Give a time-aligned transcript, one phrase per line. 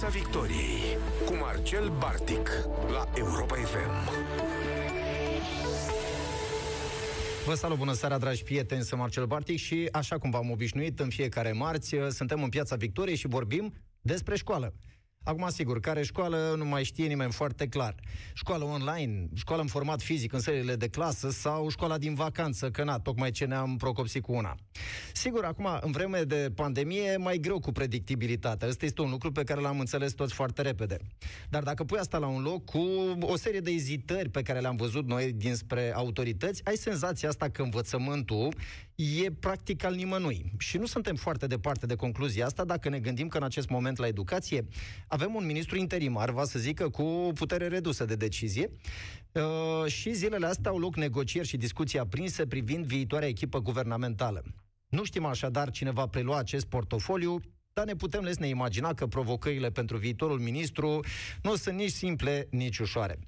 [0.00, 2.48] Piața Victoriei cu Marcel Bartic
[2.92, 4.10] la Europa FM.
[7.46, 11.08] Vă salut, bună seara, dragi prieteni, sunt Marcel Bartic și, așa cum v-am obișnuit, în
[11.08, 14.74] fiecare marți suntem în Piața Victoriei și vorbim despre școală.
[15.28, 17.94] Acum, sigur, care școală nu mai știe nimeni foarte clar.
[18.34, 22.84] Școală online, școală în format fizic în sălile de clasă sau școala din vacanță, că
[22.84, 24.54] na, tocmai ce ne-am procopsit cu una.
[25.12, 28.68] Sigur, acum, în vreme de pandemie, mai greu cu predictibilitatea.
[28.68, 30.96] Ăsta este un lucru pe care l-am înțeles toți foarte repede.
[31.48, 32.78] Dar dacă pui asta la un loc cu
[33.20, 37.62] o serie de ezitări pe care le-am văzut noi dinspre autorități, ai senzația asta că
[37.62, 38.54] învățământul
[38.98, 40.52] e practic al nimănui.
[40.58, 43.98] Și nu suntem foarte departe de concluzia asta dacă ne gândim că în acest moment
[43.98, 44.66] la educație
[45.06, 48.70] avem un ministru interimar, va să zică, cu putere redusă de decizie
[49.32, 54.42] uh, și zilele astea au loc negocieri și discuții aprinse privind viitoarea echipă guvernamentală.
[54.88, 57.40] Nu știm așadar cine va prelua acest portofoliu,
[57.78, 61.00] dar ne putem lesne imagina că provocările pentru viitorul ministru
[61.42, 63.18] nu sunt nici simple, nici ușoare.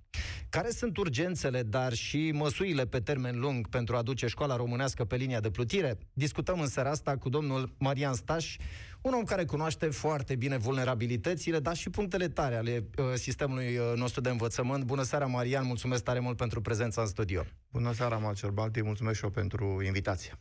[0.48, 5.16] Care sunt urgențele, dar și măsurile pe termen lung pentru a aduce școala românească pe
[5.16, 5.98] linia de plutire?
[6.12, 8.56] Discutăm în seara asta cu domnul Marian Staș,
[9.00, 13.92] un om care cunoaște foarte bine vulnerabilitățile, dar și punctele tare ale uh, sistemului uh,
[13.96, 14.84] nostru de învățămământ.
[14.84, 17.42] Bună seara, Marian, mulțumesc tare mult pentru prezența în studio.
[17.72, 20.38] Bună seara, Marcel Balti, mulțumesc și eu pentru invitație.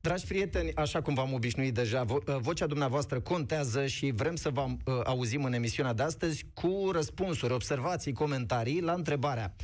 [0.00, 4.50] Dragi prieteni, așa cum v-am obișnuit deja, vo- uh, vocea dumneavoastră contează și vrem să
[4.50, 9.54] vă uh, auzim în emisiunea de astăzi cu răspunsuri, observații, comentarii la întrebarea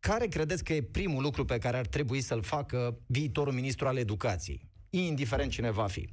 [0.00, 3.96] care credeți că e primul lucru pe care ar trebui să-l facă viitorul ministru al
[3.96, 4.74] educației?
[4.90, 6.08] indiferent cine va fi.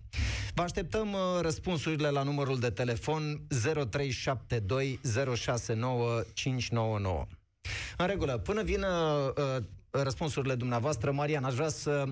[0.53, 3.47] Vă așteptăm uh, răspunsurile la numărul de telefon
[3.89, 4.99] 0372
[5.35, 7.25] 069 599.
[7.97, 9.63] În regulă, până vin uh,
[10.01, 12.03] răspunsurile dumneavoastră, Marian, aș vrea să,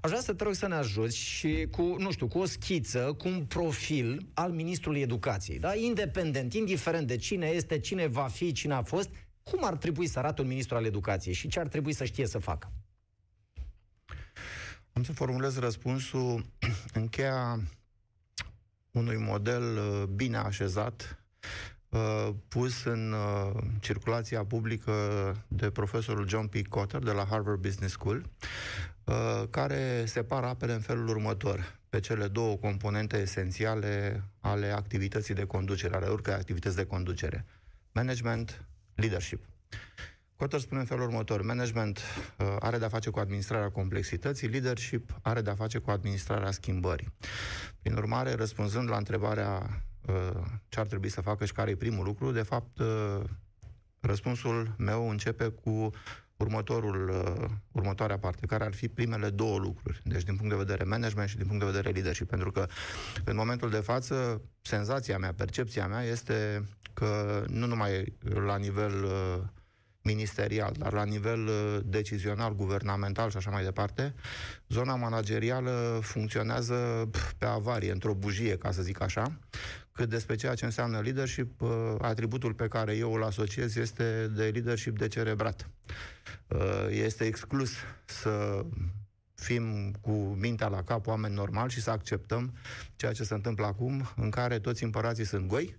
[0.00, 3.14] aș vrea să te rog să ne ajuți și cu, nu știu, cu o schiță,
[3.18, 5.74] cu un profil al Ministrului Educației, da?
[5.74, 9.10] Independent, indiferent de cine este, cine va fi, cine a fost,
[9.42, 12.26] cum ar trebui să arate un ministru al educației și ce ar trebui să știe
[12.26, 12.72] să facă?
[14.92, 16.44] Am să formulez răspunsul
[16.94, 17.60] în cheia
[18.90, 21.79] unui model uh, bine așezat, uh,
[22.48, 24.92] pus în uh, circulația publică
[25.48, 26.66] de profesorul John P.
[26.68, 28.28] Cotter de la Harvard Business School,
[29.50, 35.96] care separă apele în felul următor pe cele două componente esențiale ale activității de conducere,
[35.96, 37.44] ale oricărei activități de conducere.
[37.92, 38.64] Management,
[38.94, 39.44] leadership.
[40.40, 41.98] Cotter spune în felul următor, management
[42.38, 47.12] uh, are de-a face cu administrarea complexității, leadership are de-a face cu administrarea schimbării.
[47.82, 52.04] Prin urmare, răspunzând la întrebarea uh, ce ar trebui să facă și care e primul
[52.04, 53.22] lucru, de fapt, uh,
[54.00, 55.90] răspunsul meu începe cu
[56.36, 60.00] următorul, uh, următoarea parte, care ar fi primele două lucruri.
[60.04, 62.28] Deci din punct de vedere management și din punct de vedere leadership.
[62.28, 62.66] Pentru că
[63.24, 69.42] în momentul de față, senzația mea, percepția mea este că nu numai la nivel uh,
[70.10, 74.14] ministerial, dar la nivel uh, decizional, guvernamental și așa mai departe,
[74.68, 79.38] zona managerială funcționează pe avarie, într-o bujie, ca să zic așa,
[79.92, 81.70] cât despre ceea ce înseamnă leadership, uh,
[82.00, 85.68] atributul pe care eu îl asociez este de leadership de cerebrat.
[86.48, 87.72] Uh, este exclus
[88.04, 88.64] să
[89.34, 90.10] fim cu
[90.40, 92.54] mintea la cap oameni normali și să acceptăm
[92.96, 95.76] ceea ce se întâmplă acum, în care toți împărații sunt goi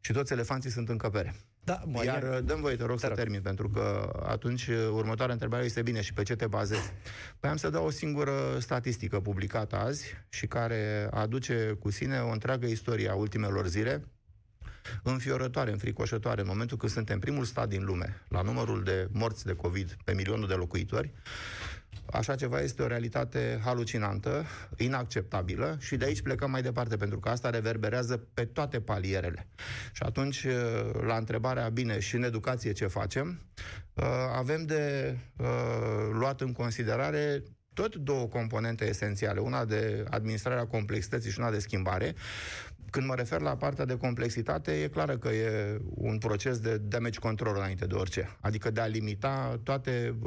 [0.00, 1.34] și toți elefanții sunt în căpere.
[1.64, 2.40] Da, mă, Iar ia...
[2.40, 3.16] dăm voie, te rog te să rog.
[3.16, 6.92] termin, pentru că atunci uh, următoarea întrebare este bine și pe ce te bazezi.
[7.40, 12.30] Păi am să dau o singură statistică publicată azi și care aduce cu sine o
[12.30, 14.04] întreagă istorie a ultimelor zile,
[15.02, 19.54] înfiorătoare, înfricoșătoare, în momentul când suntem primul stat din lume la numărul de morți de
[19.54, 21.12] COVID pe milionul de locuitori,
[22.12, 24.44] Așa ceva este o realitate halucinantă,
[24.76, 29.46] inacceptabilă și de aici plecăm mai departe, pentru că asta reverberează pe toate palierele.
[29.92, 30.52] Și atunci, uh,
[31.06, 33.40] la întrebarea, bine, și în educație ce facem,
[33.94, 35.46] uh, avem de uh,
[36.12, 37.42] luat în considerare
[37.72, 42.14] tot două componente esențiale, una de administrarea complexității și una de schimbare.
[42.90, 47.18] Când mă refer la partea de complexitate, e clară că e un proces de damage
[47.18, 48.36] control înainte de orice.
[48.40, 50.18] Adică de a limita toate,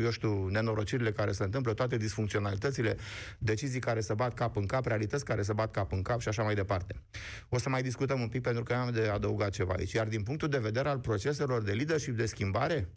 [0.00, 2.96] eu știu, nenorocirile care se întâmplă, toate disfuncționalitățile,
[3.38, 6.28] decizii care se bat cap în cap, realități care se bat cap în cap și
[6.28, 6.94] așa mai departe.
[7.48, 9.92] O să mai discutăm un pic pentru că am de adăugat ceva aici.
[9.92, 12.88] Iar din punctul de vedere al proceselor de leadership de schimbare,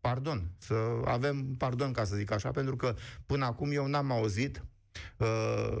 [0.00, 0.74] pardon, să
[1.04, 2.94] avem pardon, ca să zic așa, pentru că
[3.26, 4.64] până acum eu n-am auzit
[5.16, 5.80] uh,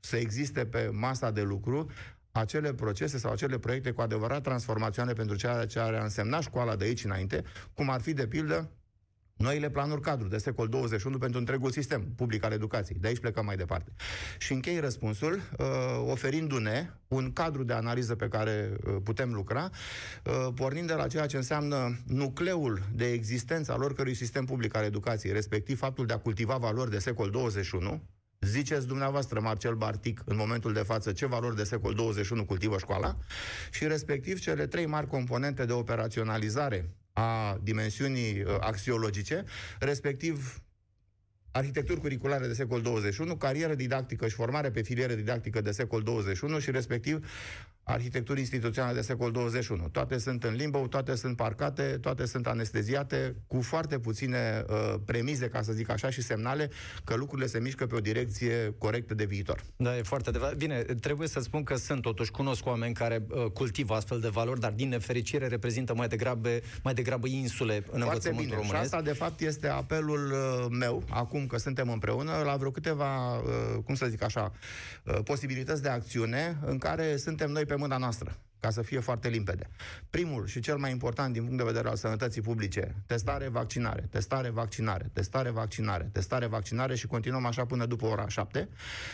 [0.00, 1.90] să existe pe masa de lucru
[2.32, 6.84] acele procese sau acele proiecte cu adevărat transformaționale pentru ceea ce ar însemna școala de
[6.84, 7.44] aici înainte,
[7.74, 8.70] cum ar fi, de pildă,
[9.36, 12.98] noile planuri cadru de secol 21 pentru întregul sistem public al educației.
[13.00, 13.92] De aici plecăm mai departe.
[14.38, 15.66] Și închei răspunsul uh,
[16.10, 19.70] oferindu-ne un cadru de analiză pe care uh, putem lucra,
[20.24, 24.84] uh, pornind de la ceea ce înseamnă nucleul de existență al oricărui sistem public al
[24.84, 28.02] educației, respectiv faptul de a cultiva valori de secol 21,
[28.46, 33.16] Ziceți dumneavoastră, Marcel Bartic, în momentul de față, ce valori de secol 21 cultivă școala?
[33.70, 39.44] Și respectiv cele trei mari componente de operaționalizare a dimensiunii uh, axiologice,
[39.78, 40.62] respectiv
[41.50, 46.58] arhitecturi curriculare de secol 21, carieră didactică și formare pe filieră didactică de secol 21
[46.58, 47.26] și respectiv
[47.82, 49.88] arhitecturi instituționale de secol 21.
[49.88, 55.48] Toate sunt în limbă, toate sunt parcate, toate sunt anesteziate, cu foarte puține uh, premize,
[55.48, 56.70] ca să zic așa, și semnale
[57.04, 59.62] că lucrurile se mișcă pe o direcție corectă de viitor.
[59.76, 60.56] Da, e foarte adevărat.
[60.56, 64.60] Bine, trebuie să spun că sunt totuși, cunosc oameni care uh, cultivă astfel de valori,
[64.60, 66.48] dar din nefericire reprezintă mai degrabă,
[66.82, 68.56] mai degrabă insule în foarte învățământul bine.
[68.56, 68.88] românesc.
[68.88, 73.36] Și asta, de fapt, este apelul uh, meu, acum că suntem împreună, la vreo câteva,
[73.36, 74.52] uh, cum să zic așa,
[75.04, 79.28] uh, posibilități de acțiune în care suntem noi pe mâna noastră, ca să fie foarte
[79.28, 79.68] limpede.
[80.10, 84.50] Primul și cel mai important din punct de vedere al sănătății publice, testare, vaccinare, testare,
[84.50, 88.68] vaccinare, testare, vaccinare, testare, vaccinare și continuăm așa până după ora 7.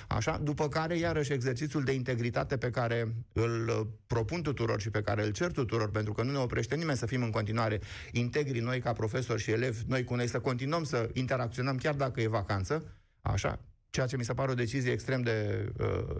[0.08, 5.24] Așa, după care iarăși exercițiul de integritate pe care îl propun tuturor și pe care
[5.24, 7.80] îl cer tuturor, pentru că nu ne oprește nimeni să fim în continuare
[8.12, 12.20] integri noi ca profesori și elevi, noi cu noi să continuăm să interacționăm chiar dacă
[12.20, 12.84] e vacanță,
[13.20, 13.60] așa,
[13.90, 16.16] ceea ce mi se pare o decizie extrem de uh,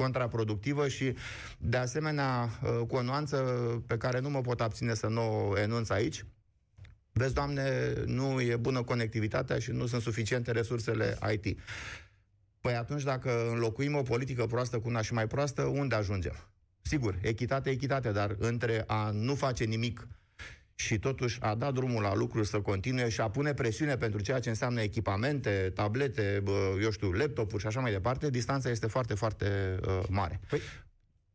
[0.00, 1.14] contraproductivă și,
[1.58, 3.36] de asemenea, uh, cu o nuanță
[3.86, 6.24] pe care nu mă pot abține să nu o enunț aici.
[7.12, 11.58] Vezi, Doamne, nu e bună conectivitatea și nu sunt suficiente resursele IT.
[12.60, 16.34] Păi atunci, dacă înlocuim o politică proastă cu una și mai proastă, unde ajungem?
[16.82, 20.08] Sigur, echitate, echitate, dar între a nu face nimic
[20.80, 24.40] și totuși a dat drumul la lucruri să continue și a pune presiune pentru ceea
[24.40, 29.14] ce înseamnă echipamente, tablete, bă, eu știu, laptopuri și așa mai departe, distanța este foarte,
[29.14, 30.40] foarte uh, mare.
[30.48, 30.60] Păi,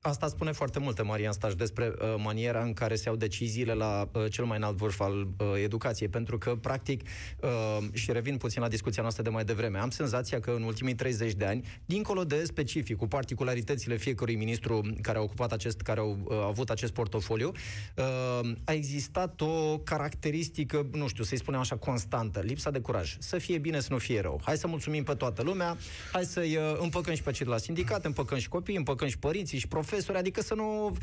[0.07, 4.09] Asta spune foarte multe, Marian Staș, despre uh, maniera în care se iau deciziile la
[4.13, 7.01] uh, cel mai înalt vârf al uh, educației, pentru că, practic,
[7.41, 10.95] uh, și revin puțin la discuția noastră de mai devreme, am senzația că în ultimii
[10.95, 15.99] 30 de ani, dincolo de specific, cu particularitățile fiecărui ministru care a ocupat acest, care
[15.99, 17.51] au uh, avut acest portofoliu,
[17.95, 23.15] uh, a existat o caracteristică, nu știu, să-i spunem așa, constantă, lipsa de curaj.
[23.19, 24.41] Să fie bine, să nu fie rău.
[24.43, 25.77] Hai să mulțumim pe toată lumea,
[26.11, 29.17] hai să-i uh, împăcăm și pe cei de la sindicat, împăcăm și copiii, împăcăm și
[29.17, 30.95] părinții și profesori, profesori, adică să nu...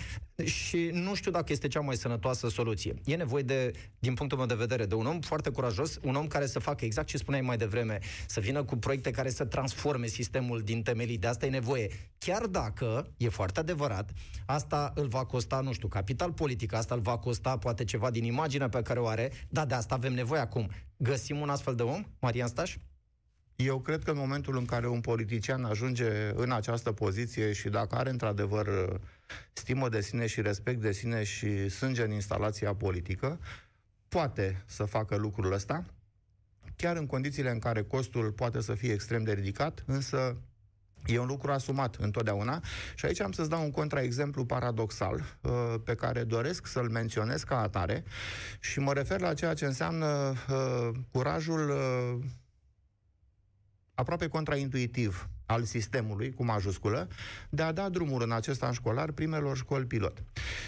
[0.45, 2.95] Și nu știu dacă este cea mai sănătoasă soluție.
[3.05, 6.27] E nevoie de, din punctul meu de vedere, de un om foarte curajos, un om
[6.27, 10.07] care să facă exact ce spuneai mai devreme, să vină cu proiecte care să transforme
[10.07, 11.19] sistemul din temelii.
[11.19, 11.89] De asta e nevoie.
[12.19, 14.11] Chiar dacă, e foarte adevărat,
[14.47, 18.25] asta îl va costa, nu știu, capital politic, asta îl va costa poate ceva din
[18.25, 20.71] imaginea pe care o are, dar de asta avem nevoie acum.
[20.97, 22.77] Găsim un astfel de om, Marian Staș?
[23.65, 27.95] Eu cred că în momentul în care un politician ajunge în această poziție și dacă
[27.95, 29.01] are într-adevăr
[29.53, 33.41] stimă de sine și respect de sine și sânge în instalația politică,
[34.09, 35.85] poate să facă lucrul ăsta,
[36.77, 40.37] chiar în condițiile în care costul poate să fie extrem de ridicat, însă
[41.07, 42.63] E un lucru asumat întotdeauna.
[42.95, 47.61] Și aici am să-ți dau un contraexemplu paradoxal uh, pe care doresc să-l menționez ca
[47.61, 48.05] atare
[48.61, 52.25] și mă refer la ceea ce înseamnă uh, curajul uh,
[53.95, 57.09] aproape contraintuitiv al sistemului, cu majusculă,
[57.51, 60.23] de a da drumul în acest an școlar primelor școli pilot.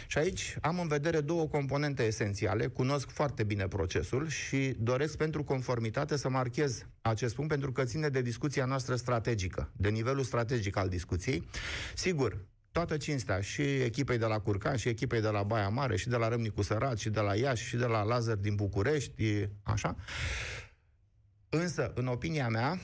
[0.07, 5.45] Și aici am în vedere două componente esențiale, cunosc foarte bine procesul și doresc pentru
[5.45, 10.77] conformitate să marchez acest punct pentru că ține de discuția noastră strategică, de nivelul strategic
[10.77, 11.49] al discuției.
[11.95, 12.39] Sigur,
[12.73, 16.17] toată cinstea și echipei de la Curcan, și echipei de la Baia Mare, și de
[16.17, 19.97] la Râmnicu Sărat, și de la Iași, și de la Lazar din București, așa.
[21.49, 22.79] Însă, în opinia mea,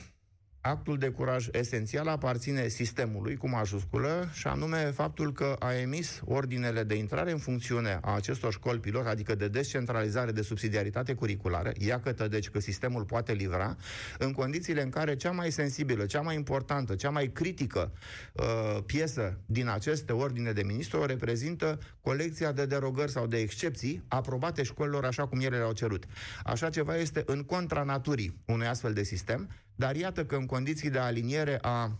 [0.61, 6.83] actul de curaj esențial aparține sistemului cu majusculă și anume faptul că a emis ordinele
[6.83, 12.27] de intrare în funcțiune a acestor școli pilot, adică de descentralizare de subsidiaritate curriculară, iată
[12.27, 13.75] deci că sistemul poate livra,
[14.17, 17.91] în condițiile în care cea mai sensibilă, cea mai importantă, cea mai critică
[18.33, 24.03] uh, piesă din aceste ordine de ministru o reprezintă colecția de derogări sau de excepții
[24.07, 26.05] aprobate școlilor așa cum ele le-au cerut.
[26.43, 29.49] Așa ceva este în contra naturii unui astfel de sistem,
[29.81, 31.99] dar iată că în condiții de aliniere a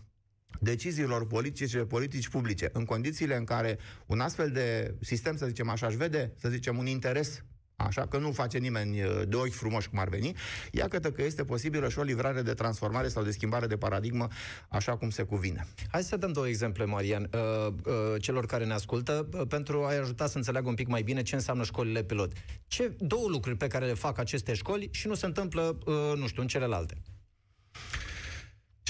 [0.60, 5.86] deciziilor politice, politici publice, în condițiile în care un astfel de sistem, să zicem așa,
[5.86, 7.44] își vede, să zicem, un interes
[7.76, 10.34] așa că nu face nimeni uh, de ochi frumoși cum ar veni,
[10.70, 14.28] ia că este posibilă și o livrare de transformare sau de schimbare de paradigmă
[14.68, 15.66] așa cum se cuvine.
[15.90, 20.26] Hai să dăm două exemple, Marian, uh, uh, celor care ne ascultă, pentru a-i ajuta
[20.26, 22.32] să înțeleagă un pic mai bine ce înseamnă școlile pilot.
[22.66, 25.78] Ce două lucruri pe care le fac aceste școli și nu se întâmplă,
[26.16, 26.94] nu știu, în celelalte?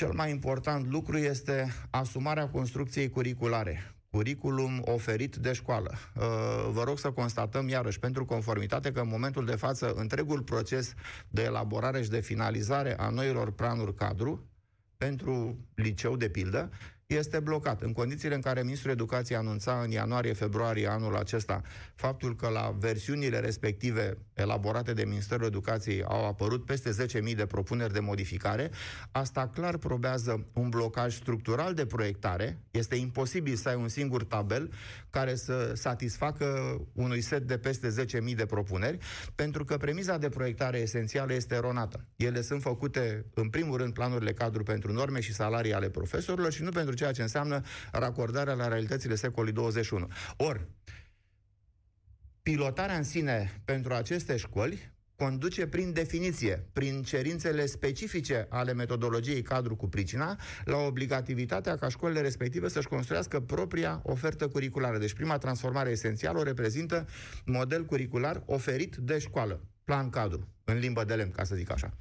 [0.02, 5.90] Cel mai important lucru este asumarea construcției curriculare curriculum oferit de școală.
[6.16, 6.22] Uh,
[6.70, 10.94] vă rog să constatăm iarăși pentru conformitate că în momentul de față întregul proces
[11.28, 14.46] de elaborare și de finalizare a noilor planuri cadru
[14.96, 16.70] pentru liceu, de pildă,
[17.14, 17.82] este blocat.
[17.82, 21.62] În condițiile în care Ministrul Educației anunța în ianuarie-februarie anul acesta
[21.94, 26.90] faptul că la versiunile respective elaborate de Ministerul Educației au apărut peste
[27.30, 28.70] 10.000 de propuneri de modificare,
[29.10, 32.58] asta clar probează un blocaj structural de proiectare.
[32.70, 34.72] Este imposibil să ai un singur tabel
[35.10, 37.94] care să satisfacă unui set de peste
[38.28, 38.98] 10.000 de propuneri,
[39.34, 42.04] pentru că premiza de proiectare esențială este eronată.
[42.16, 46.62] Ele sunt făcute, în primul rând, planurile cadru pentru norme și salarii ale profesorilor și
[46.62, 47.60] nu pentru ceea ce înseamnă
[47.92, 50.08] racordarea la realitățile secolului 21.
[50.36, 50.66] Ori,
[52.42, 59.76] pilotarea în sine pentru aceste școli conduce prin definiție, prin cerințele specifice ale metodologiei cadru
[59.76, 64.98] cu pricina, la obligativitatea ca școlile respective să-și construiască propria ofertă curriculară.
[64.98, 67.06] Deci prima transformare esențială o reprezintă
[67.44, 71.94] model curricular oferit de școală plan cadru, în limbă de lemn, ca să zic așa.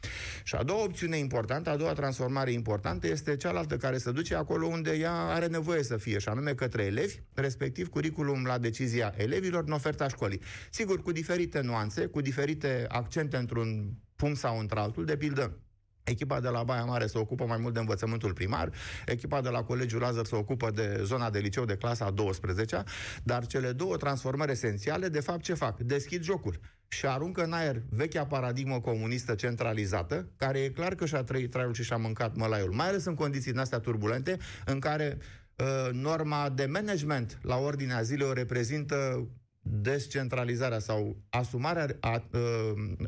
[0.43, 4.67] Și a doua opțiune importantă, a doua transformare importantă este cealaltă care se duce acolo
[4.67, 9.63] unde ea are nevoie să fie, și anume către elevi, respectiv curriculum la decizia elevilor
[9.63, 10.41] în oferta școlii.
[10.69, 15.57] Sigur, cu diferite nuanțe, cu diferite accente într-un punct sau într-altul, de pildă,
[16.03, 18.71] Echipa de la Baia Mare se ocupă mai mult de învățământul primar,
[19.05, 22.83] echipa de la Colegiul Lazar se ocupă de zona de liceu de clasa a 12
[23.23, 25.79] dar cele două transformări esențiale, de fapt, ce fac?
[25.79, 31.23] Deschid jocul și aruncă în aer vechea paradigmă comunistă centralizată, care e clar că și-a
[31.23, 35.17] trăit traiul și și-a mâncat mălaiul, mai ales în condiții din astea turbulente, în care
[35.55, 39.27] uh, norma de management la ordinea zilei o reprezintă
[39.63, 42.39] descentralizarea sau asumarea a, uh,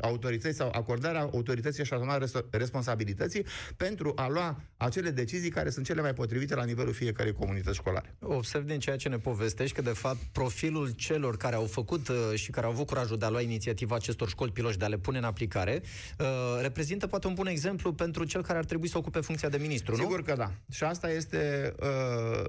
[0.00, 3.44] autorității sau acordarea autorității și asumarea responsabilității
[3.76, 8.14] pentru a lua acele decizii care sunt cele mai potrivite la nivelul fiecarei comunități școlare.
[8.20, 12.16] Observ din ceea ce ne povestești că, de fapt, profilul celor care au făcut uh,
[12.34, 14.98] și care au avut curajul de a lua inițiativa acestor școli piloși de a le
[14.98, 15.82] pune în aplicare,
[16.18, 16.26] uh,
[16.60, 19.94] reprezintă poate un bun exemplu pentru cel care ar trebui să ocupe funcția de ministru,
[19.94, 20.24] Sigur nu?
[20.24, 20.52] că da.
[20.70, 22.46] Și asta este uh,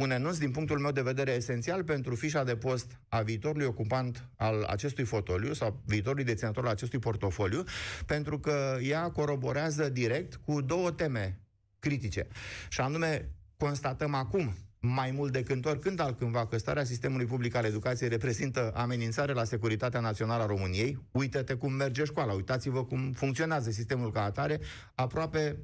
[0.00, 4.28] un enunț, din punctul meu de vedere, esențial pentru fișa de post a viitorului ocupant
[4.36, 7.64] al acestui fotoliu sau viitorului deținător al acestui portofoliu,
[8.06, 11.40] pentru că ea coroborează direct cu două teme
[11.78, 12.26] critice.
[12.68, 18.08] Și anume, constatăm acum, mai mult decât oricând altcândva că starea sistemului public al educației
[18.08, 20.98] reprezintă amenințare la securitatea națională a României.
[21.10, 24.60] Uită-te cum merge școala, uitați-vă cum funcționează sistemul ca atare,
[24.94, 25.56] aproape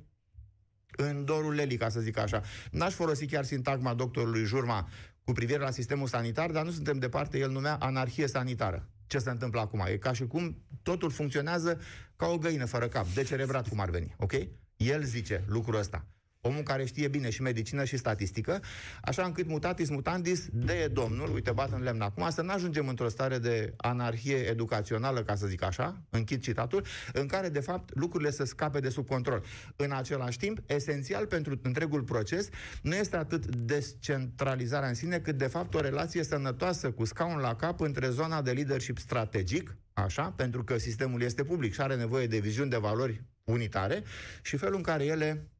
[1.00, 2.42] în dorul lelii, ca să zic așa.
[2.70, 4.88] N-aș folosi chiar sintagma doctorului Jurma
[5.24, 8.88] cu privire la sistemul sanitar, dar nu suntem departe, el numea anarhie sanitară.
[9.06, 9.84] Ce se întâmplă acum?
[9.86, 11.80] E ca și cum totul funcționează
[12.16, 14.32] ca o găină fără cap, decerebrat cum ar veni, ok?
[14.76, 16.06] El zice lucrul ăsta
[16.40, 18.60] omul care știe bine și medicină și statistică,
[19.02, 23.08] așa încât mutatis mutandis, de domnul, uite, bat în lemn acum, să nu ajungem într-o
[23.08, 28.30] stare de anarhie educațională, ca să zic așa, închid citatul, în care, de fapt, lucrurile
[28.30, 29.44] să scape de sub control.
[29.76, 32.48] În același timp, esențial pentru întregul proces
[32.82, 37.54] nu este atât descentralizarea în sine, cât, de fapt, o relație sănătoasă cu scaun la
[37.54, 42.26] cap între zona de leadership strategic, așa, pentru că sistemul este public și are nevoie
[42.26, 44.02] de viziuni de valori unitare
[44.42, 45.50] și felul în care ele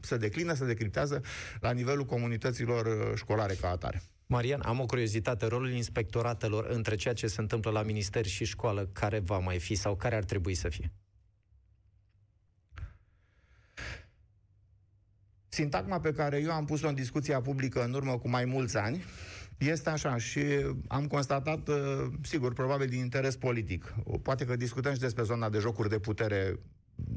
[0.00, 1.22] se declină, se decriptează
[1.60, 4.02] la nivelul comunităților uh, școlare ca atare.
[4.26, 5.46] Marian, am o curiozitate.
[5.46, 9.74] Rolul inspectoratelor între ceea ce se întâmplă la minister și școală, care va mai fi
[9.74, 10.92] sau care ar trebui să fie?
[15.48, 19.04] Sintagma pe care eu am pus-o în discuția publică în urmă cu mai mulți ani
[19.58, 20.40] este așa și
[20.88, 23.94] am constatat, uh, sigur, probabil din interes politic.
[24.22, 26.58] Poate că discutăm și despre zona de jocuri de putere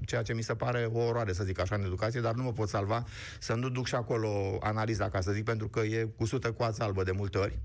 [0.06, 2.52] ceea ce mi se pare o oroare, să zic așa, în educație, dar nu mă
[2.52, 3.06] pot salva
[3.40, 6.84] să nu duc și acolo analiza, ca să zic, pentru că e cu sută coață
[6.84, 7.60] albă de multe ori.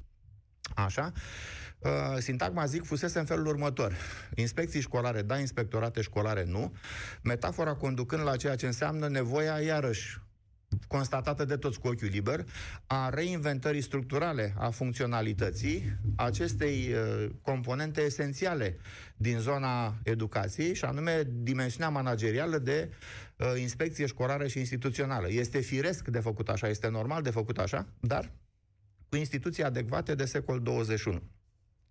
[0.74, 1.12] Așa.
[1.78, 3.92] Uh, sintagma, zic, fusese în felul următor.
[4.34, 6.72] Inspecții școlare, da, inspectorate școlare, nu.
[7.22, 10.20] Metafora conducând la ceea ce înseamnă nevoia, iarăși,
[10.96, 12.44] constatată de toți cu ochiul liber,
[12.86, 18.76] a reinventării structurale a funcționalității acestei uh, componente esențiale
[19.16, 22.90] din zona educației, și anume dimensiunea managerială de
[23.36, 25.26] uh, inspecție școlară și instituțională.
[25.30, 28.32] Este firesc de făcut așa, este normal de făcut așa, dar
[29.08, 31.22] cu instituții adecvate de secol 21.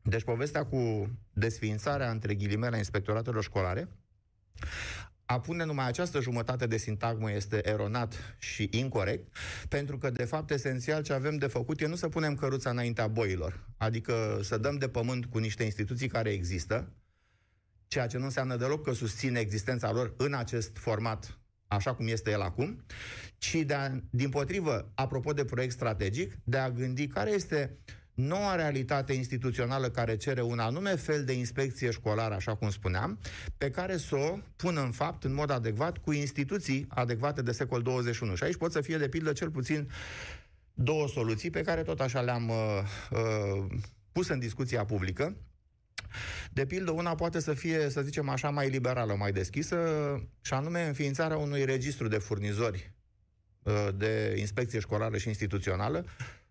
[0.01, 3.87] Deci povestea cu desființarea între ghilimele inspectoratelor școlare
[5.25, 9.37] a pune numai această jumătate de sintagmă este eronat și incorrect,
[9.69, 13.07] pentru că, de fapt, esențial ce avem de făcut e nu să punem căruța înaintea
[13.07, 16.93] boilor, adică să dăm de pământ cu niște instituții care există,
[17.87, 22.31] ceea ce nu înseamnă deloc că susține existența lor în acest format așa cum este
[22.31, 22.85] el acum,
[23.37, 27.77] ci de a, din potrivă, apropo de proiect strategic, de a gândi care este
[28.15, 33.19] noua realitate instituțională care cere un anume fel de inspecție școlară, așa cum spuneam,
[33.57, 37.81] pe care să o pună în fapt în mod adecvat cu instituții adecvate de secol
[37.81, 38.35] 21.
[38.35, 39.89] Și aici pot să fie, de pildă, cel puțin
[40.73, 42.55] două soluții pe care tot așa le-am uh,
[43.11, 43.65] uh,
[44.11, 45.35] pus în discuția publică.
[46.51, 49.77] De pildă, una poate să fie, să zicem așa, mai liberală, mai deschisă,
[50.41, 52.93] și anume înființarea unui registru de furnizori
[53.63, 56.44] uh, de inspecție școlară și instituțională, Uh,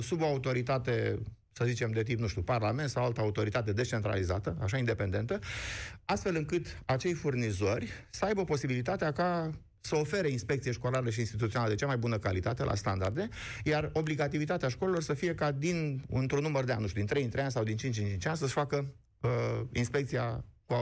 [0.00, 1.18] sub o autoritate
[1.52, 5.38] să zicem, de tip, nu știu, parlament sau altă autoritate descentralizată, așa independentă,
[6.04, 11.76] astfel încât acei furnizori să aibă posibilitatea ca să ofere inspecție școlară și instituțională de
[11.76, 13.28] cea mai bună calitate, la standarde,
[13.64, 17.22] iar obligativitatea școlilor să fie ca din, într-un număr de ani, nu știu, din 3
[17.22, 18.86] în 3 ani sau din 5 în 5 ani, să-și facă
[19.20, 20.74] uh, inspecția cu,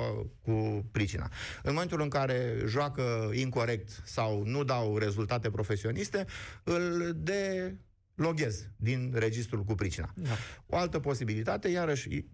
[0.43, 1.31] cu pricina.
[1.63, 6.25] În momentul în care joacă incorrect sau nu dau rezultate profesioniste,
[6.65, 7.75] îl de
[8.15, 10.13] loghez din registrul cu pricina.
[10.15, 10.37] Da.
[10.67, 12.25] O altă posibilitate, iarăși,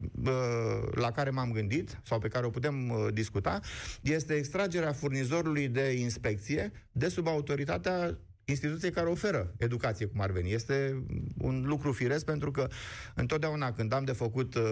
[0.91, 3.61] la care m-am gândit, sau pe care o putem discuta,
[4.01, 8.19] este extragerea furnizorului de inspecție de sub autoritatea
[8.51, 10.53] instituție care oferă educație, cum ar veni.
[10.53, 11.05] Este
[11.39, 12.69] un lucru firesc pentru că
[13.15, 14.63] întotdeauna când am de făcut uh,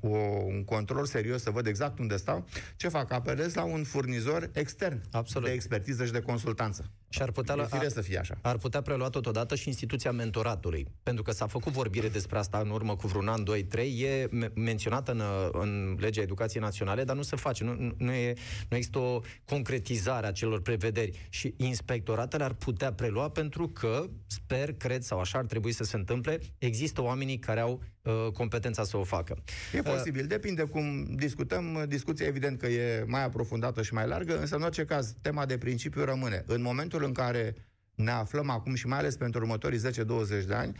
[0.00, 2.46] o, un control serios să văd exact unde stau,
[2.76, 3.12] ce fac?
[3.12, 5.48] Apelez la un furnizor extern Absolut.
[5.48, 6.90] de expertiză și de consultanță.
[7.08, 8.38] Și ar putea, e ar, să fie așa.
[8.42, 10.86] ar putea prelua totodată și instituția mentoratului.
[11.02, 14.28] Pentru că s-a făcut vorbire despre asta în urmă cu vreun an, doi, trei, e
[14.54, 15.22] menționată în,
[15.52, 17.64] în legea educației naționale, dar nu se face.
[17.64, 18.34] Nu, nu, e,
[18.68, 21.26] nu există o concretizare a celor prevederi.
[21.28, 25.96] Și inspectoratele ar putea prelua pentru că, sper, cred sau așa ar trebui să se
[25.96, 27.97] întâmple, există oamenii care au uh,
[28.32, 29.36] competența să o facă.
[29.72, 31.84] E posibil, uh, depinde cum discutăm.
[31.88, 35.58] Discuția evident că e mai aprofundată și mai largă, însă în orice caz, tema de
[35.58, 36.42] principiu rămâne.
[36.46, 37.54] În momentul în care
[37.94, 40.76] ne aflăm acum și mai ales pentru următorii 10-20 de ani,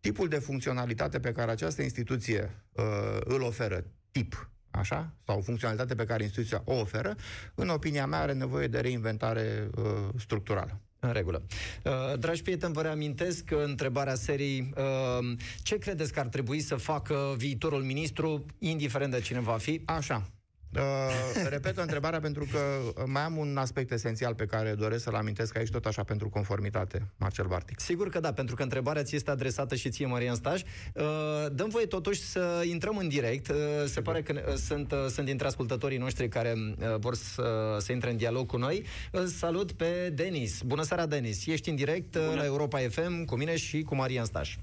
[0.00, 2.84] tipul de funcționalitate pe care această instituție uh,
[3.20, 7.16] îl oferă, tip, așa, sau funcționalitate pe care instituția o oferă,
[7.54, 9.84] în opinia mea are nevoie de reinventare uh,
[10.18, 10.80] structurală.
[11.00, 11.42] În regulă.
[11.84, 16.74] Uh, dragi prieteni, vă reamintesc că întrebarea serii uh, ce credeți că ar trebui să
[16.76, 19.80] facă viitorul ministru, indiferent de cine va fi?
[19.84, 20.30] Așa.
[20.76, 22.58] Uh, repet întrebarea pentru că
[23.06, 27.06] mai am un aspect esențial pe care doresc să-l amintesc aici tot așa pentru conformitate,
[27.16, 27.80] Marcel Bartic.
[27.80, 30.62] Sigur că da, pentru că întrebarea ți este adresată și ție, Marian Staj.
[30.94, 31.04] Uh,
[31.52, 33.48] dăm voie totuși să intrăm în direct.
[33.48, 37.76] Uh, se pare că uh, sunt, uh, sunt dintre ascultătorii noștri care uh, vor să,
[37.78, 38.84] să intre în dialog cu noi.
[39.12, 40.62] Uh, salut pe Denis.
[40.62, 41.46] Bună seara, Denis.
[41.46, 44.56] Ești în direct uh, la Europa FM cu mine și cu Marian Staj.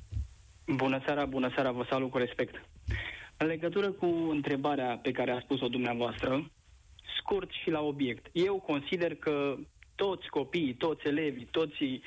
[0.66, 2.56] Bună seara, bună seara, vă salut cu respect.
[3.38, 6.52] În legătură cu întrebarea pe care a spus-o dumneavoastră,
[7.20, 9.56] scurt și la obiect, eu consider că
[9.96, 12.02] toți copiii, toți elevii, toți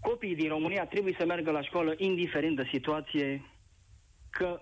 [0.00, 3.44] copiii din România trebuie să meargă la școală indiferent de situație,
[4.30, 4.60] că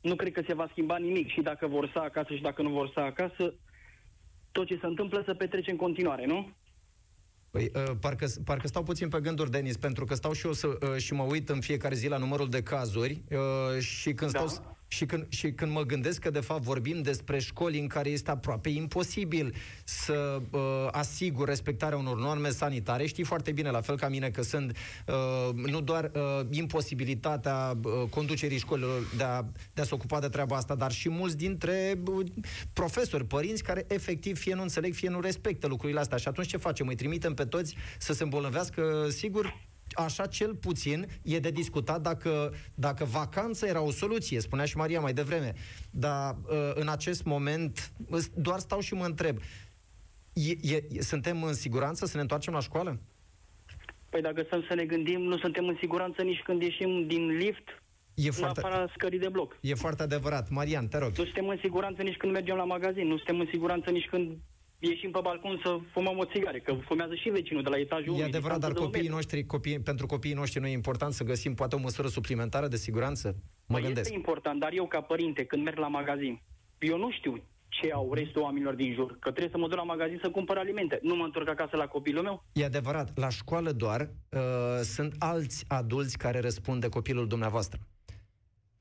[0.00, 2.70] nu cred că se va schimba nimic și dacă vor să acasă și dacă nu
[2.70, 3.54] vor să acasă,
[4.52, 6.52] tot ce se întâmplă să petrece în continuare, nu?
[7.50, 10.66] Păi, uh, parcă, parcă stau puțin pe gânduri, Denis, pentru că stau și eu să,
[10.66, 14.46] uh, și mă uit în fiecare zi la numărul de cazuri uh, și când da.
[14.46, 18.08] stau și când, și când mă gândesc că, de fapt, vorbim despre școli în care
[18.08, 23.96] este aproape imposibil să uh, asigur respectarea unor norme sanitare, știi foarte bine, la fel
[23.96, 29.80] ca mine, că sunt uh, nu doar uh, imposibilitatea uh, conducerii școlilor de a, de
[29.80, 32.26] a se ocupa de treaba asta, dar și mulți dintre uh,
[32.72, 36.18] profesori, părinți, care efectiv fie nu înțeleg, fie nu respectă lucrurile astea.
[36.18, 36.86] Și atunci ce facem?
[36.86, 39.67] Îi trimitem pe toți să se îmbolnăvească, sigur,
[40.04, 45.00] așa cel puțin e de discutat dacă, dacă vacanța era o soluție, spunea și Maria
[45.00, 45.52] mai devreme.
[45.90, 47.92] Dar uh, în acest moment
[48.34, 49.38] doar stau și mă întreb,
[50.32, 53.00] e, e, suntem în siguranță să ne întoarcem la școală?
[54.10, 57.82] Păi dacă stăm să ne gândim, nu suntem în siguranță nici când ieșim din lift
[58.14, 59.56] E foarte, în afara scării de bloc.
[59.60, 60.48] E foarte adevărat.
[60.48, 61.16] Marian, te rog.
[61.16, 64.36] Nu suntem în siguranță nici când mergem la magazin, nu suntem în siguranță nici când
[64.78, 68.18] ieșim pe balcon să fumăm o țigare, că fumează și vecinul de la etajul 1.
[68.18, 71.74] E adevărat, dar copiii noștri, copii, pentru copiii noștri nu e important să găsim poate
[71.74, 73.36] o măsură suplimentară de siguranță?
[73.66, 74.06] Mă păi gândesc.
[74.06, 76.42] Este important, dar eu ca părinte, când merg la magazin,
[76.78, 79.82] eu nu știu ce au restul oamenilor din jur, că trebuie să mă duc la
[79.82, 80.98] magazin să cumpăr alimente.
[81.02, 82.44] Nu mă întorc acasă la copilul meu?
[82.52, 84.40] E adevărat, la școală doar uh,
[84.82, 87.80] sunt alți adulți care răspund de copilul dumneavoastră.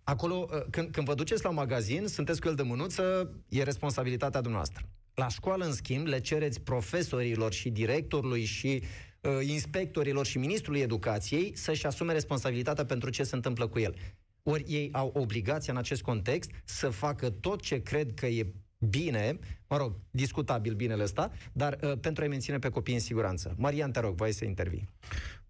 [0.03, 3.63] Acolo, uh, când, când vă duceți la un magazin, sunteți cu el de mânuță, e
[3.63, 4.85] responsabilitatea dumneavoastră.
[5.21, 8.83] La școală, în schimb, le cereți profesorilor și directorului și
[9.21, 13.95] uh, inspectorilor și ministrului educației să-și asume responsabilitatea pentru ce se întâmplă cu el.
[14.43, 19.39] Ori ei au obligația în acest context să facă tot ce cred că e bine,
[19.67, 23.55] mă rog, discutabil binele ăsta, dar uh, pentru a-i menține pe copii în siguranță.
[23.57, 24.89] Marian, te rog, voi să intervii.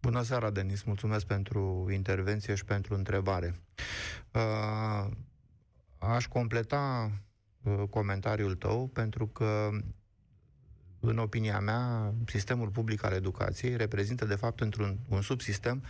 [0.02, 0.84] Bună seara, Denis.
[0.84, 3.62] Mulțumesc pentru intervenție și pentru întrebare.
[4.34, 5.12] Uh,
[5.98, 7.27] aș completa uh,
[7.90, 9.70] comentariul tău pentru că
[11.00, 15.84] în opinia mea, sistemul public al educației reprezintă, de fapt, într-un un subsistem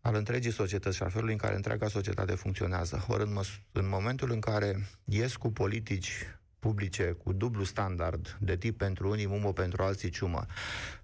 [0.00, 3.04] al întregii societăți și al felului în care întreaga societate funcționează.
[3.08, 6.12] Ori în, măs- în momentul în care ies cu politici
[6.58, 10.46] publice cu dublu standard, de tip pentru unii mumă, pentru alții ciumă,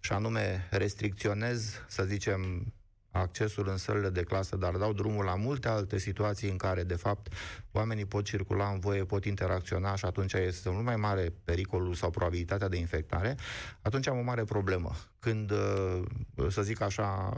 [0.01, 2.73] și anume restricționez, să zicem,
[3.11, 6.95] accesul în sălile de clasă, dar dau drumul la multe alte situații în care, de
[6.95, 7.33] fapt,
[7.73, 12.11] oamenii pot circula în voie, pot interacționa și atunci este mult mai mare pericolul sau
[12.11, 13.37] probabilitatea de infectare,
[13.83, 14.93] atunci am o mare problemă.
[15.19, 16.03] Când, uh,
[16.49, 17.33] să zic așa,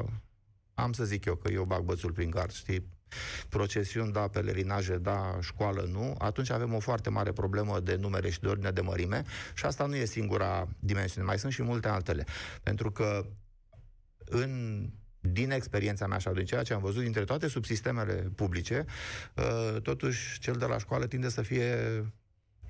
[0.75, 2.87] am să zic eu că eu bag bățul prin gard, știi?
[3.49, 8.41] Procesiuni, da, pelerinaje, da, școală, nu, atunci avem o foarte mare problemă de numere și
[8.41, 12.25] de ordine de mărime și asta nu e singura dimensiune, mai sunt și multe altele.
[12.63, 13.27] Pentru că
[14.25, 14.85] în
[15.21, 18.85] din experiența mea și din ceea ce am văzut dintre toate subsistemele publice,
[19.37, 21.75] uh, totuși cel de la școală tinde să fie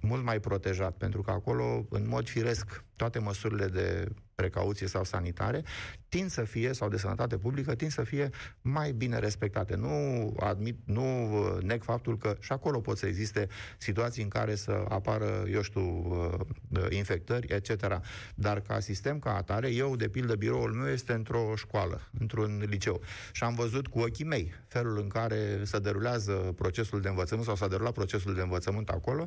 [0.01, 4.09] mult mai protejat, pentru că acolo, în mod firesc, toate măsurile de
[4.41, 5.63] precauție sau sanitare,
[6.09, 9.77] tind să fie, sau de sănătate publică, tind să fie mai bine respectate.
[9.77, 9.93] Nu
[10.41, 14.85] admit, nu uh, neg faptul că și acolo pot să existe situații în care să
[14.89, 16.41] apară, eu știu, uh,
[16.79, 18.01] uh, infectări, etc.
[18.35, 23.01] Dar ca sistem, ca atare, eu, de pildă, biroul meu este într-o școală, într-un liceu.
[23.33, 27.57] Și am văzut cu ochii mei felul în care se derulează procesul de învățământ sau
[27.57, 29.27] s-a derulat procesul de învățământ acolo,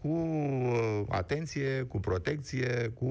[0.00, 0.16] cu
[1.08, 3.06] atenție, cu protecție, cu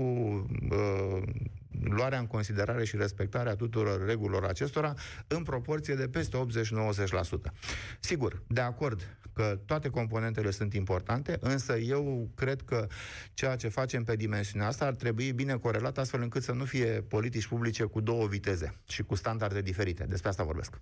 [1.83, 4.93] luarea în considerare și respectarea tuturor regulilor acestora
[5.27, 7.51] în proporție de peste 80-90%.
[7.99, 12.87] Sigur, de acord că toate componentele sunt importante, însă eu cred că
[13.33, 16.85] ceea ce facem pe dimensiunea asta ar trebui bine corelat astfel încât să nu fie
[16.85, 20.03] politici publice cu două viteze și cu standarde diferite.
[20.03, 20.81] Despre asta vorbesc.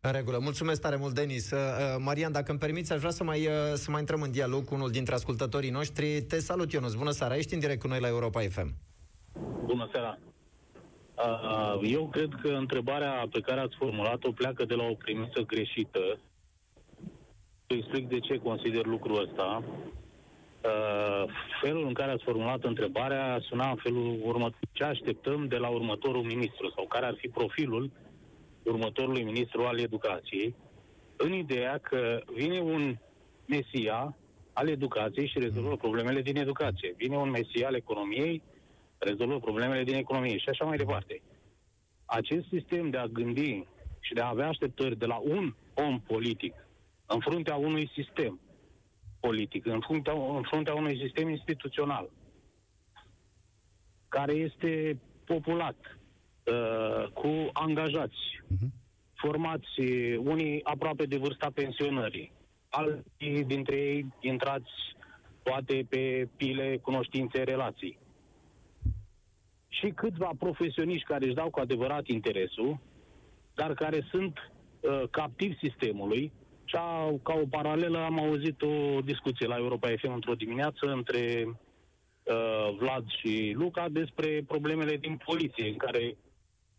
[0.00, 0.38] În regulă.
[0.40, 1.50] Mulțumesc tare mult, Denis.
[1.50, 4.30] Uh, uh, Marian, dacă îmi permiți, aș vrea să mai, uh, să mai intrăm în
[4.30, 6.22] dialog cu unul dintre ascultătorii noștri.
[6.22, 6.94] Te salut, Ionus.
[6.94, 7.36] Bună seara.
[7.36, 8.74] Ești în direct cu noi la Europa FM.
[9.64, 10.18] Bună seara.
[11.82, 16.18] Eu cred că întrebarea pe care ați formulat-o pleacă de la o premisă greșită.
[17.66, 19.62] Explic de ce consider lucrul ăsta.
[21.62, 24.58] Felul în care ați formulat întrebarea suna în felul următor.
[24.72, 27.90] Ce așteptăm de la următorul ministru sau care ar fi profilul
[28.68, 30.54] următorului ministru al educației,
[31.16, 32.96] în ideea că vine un
[33.46, 34.16] mesia
[34.52, 36.94] al educației și rezolvă problemele din educație.
[36.96, 38.42] Vine un mesia al economiei
[38.98, 41.22] rezolvă problemele din economie și așa mai departe.
[42.04, 43.66] Acest sistem de a gândi
[44.00, 46.54] și de a avea așteptări de la un om politic
[47.06, 48.40] în fruntea unui sistem
[49.20, 52.10] politic, în fruntea, în fruntea unui sistem instituțional,
[54.08, 55.97] care este populat
[56.50, 58.68] uh, cu angajați, uh-huh.
[59.14, 59.80] formați
[60.16, 62.32] unii aproape de vârsta pensionării,
[62.68, 64.70] alții dintre ei intrați
[65.42, 67.98] poate pe pile, cunoștințe, relații
[69.68, 72.78] și câțiva profesioniști care își dau cu adevărat interesul,
[73.54, 76.32] dar care sunt uh, captivi sistemului.
[76.64, 81.44] Și a, ca o paralelă am auzit o discuție la Europa FM într-o dimineață între
[81.44, 86.16] uh, Vlad și Luca despre problemele din poliție, în care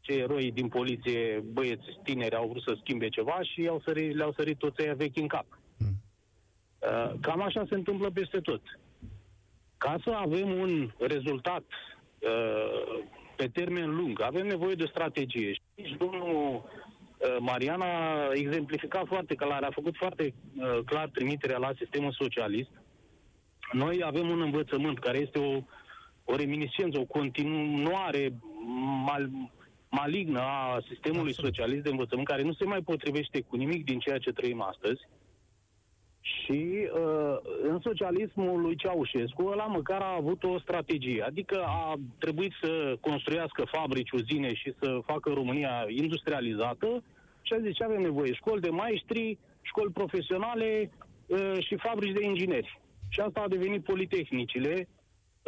[0.09, 4.33] cei eroi din poliție, băieți tineri, au vrut să schimbe ceva și au sărit, le-au
[4.37, 5.45] sărit toți aia vechi în cap.
[5.77, 5.87] Mm.
[6.79, 8.61] Uh, cam așa se întâmplă peste tot.
[9.77, 11.63] Ca să avem un rezultat
[12.19, 13.03] Uh,
[13.35, 14.21] pe termen lung.
[14.21, 15.53] Avem nevoie de strategie.
[15.75, 21.71] Și domnul uh, Mariana a exemplificat foarte clar, a făcut foarte uh, clar trimiterea la
[21.77, 22.69] sistemul socialist.
[23.71, 25.61] Noi avem un învățământ care este o,
[26.23, 28.33] o reminiscență, o continuare
[29.05, 29.29] mal,
[29.89, 31.53] malignă a sistemului Absolut.
[31.53, 35.01] socialist de învățământ, care nu se mai potrivește cu nimic din ceea ce trăim astăzi.
[36.21, 41.21] Și uh, în socialismul lui Ceaușescu, ăla măcar a avut o strategie.
[41.21, 47.03] Adică a trebuit să construiască fabrici, uzine și să facă România industrializată
[47.41, 48.33] și a zis ce avem nevoie?
[48.33, 50.91] Școli de maestri, școli profesionale
[51.27, 52.79] uh, și fabrici de ingineri.
[53.09, 54.87] Și asta a devenit politehnicile,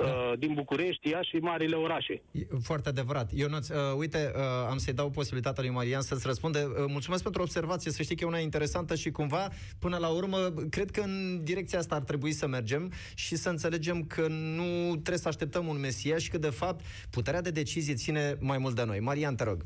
[0.04, 0.36] da.
[0.38, 2.22] din București, Iași și marile orașe.
[2.62, 3.32] Foarte adevărat.
[3.34, 6.60] Ionuț, uh, uite, uh, am să-i dau posibilitatea lui Marian să-ți răspunde.
[6.60, 10.38] Uh, mulțumesc pentru observație, să știi că e una interesantă și cumva, până la urmă,
[10.70, 15.18] cred că în direcția asta ar trebui să mergem și să înțelegem că nu trebuie
[15.18, 18.84] să așteptăm un mesia și că, de fapt, puterea de decizie ține mai mult de
[18.86, 19.00] noi.
[19.00, 19.66] Marian, te rog.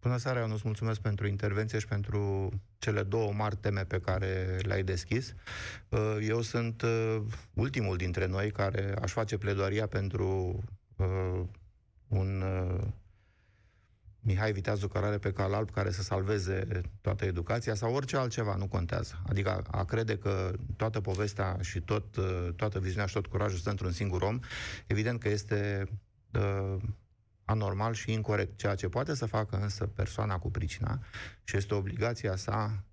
[0.00, 4.58] Bună seara, eu nu mulțumesc pentru intervenție și pentru cele două mari teme pe care
[4.62, 5.34] le-ai deschis.
[5.88, 7.22] Uh, eu sunt uh,
[7.54, 10.58] ultimul dintre noi care aș face pledoaria pentru
[10.96, 11.40] uh,
[12.08, 12.44] un
[14.20, 18.66] Mihai Viteazu Cărare pe cal alb care să salveze toată educația sau orice altceva, nu
[18.66, 19.22] contează.
[19.28, 22.04] Adică a, a crede că toată povestea și tot,
[22.56, 24.38] toată viziunea și tot curajul stă într-un singur om,
[24.86, 25.88] evident că este
[26.32, 26.76] uh,
[27.46, 28.58] anormal și incorrect.
[28.58, 30.98] Ceea ce poate să facă însă persoana cu pricina
[31.44, 32.84] și este obligația sa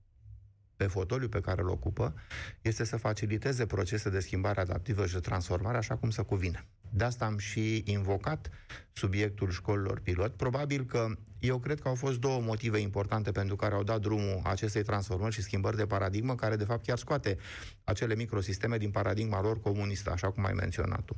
[0.76, 2.13] pe fotoliu pe care îl ocupă,
[2.62, 6.66] este să faciliteze procese de schimbare adaptivă și de transformare așa cum se cuvine.
[6.89, 8.50] De asta am și invocat
[8.92, 10.36] subiectul școlilor pilot.
[10.36, 11.08] Probabil că
[11.39, 15.34] eu cred că au fost două motive importante pentru care au dat drumul acestei transformări
[15.34, 17.38] și schimbări de paradigmă, care de fapt chiar scoate
[17.84, 21.16] acele microsisteme din paradigma lor comunistă, așa cum ai menționat tu.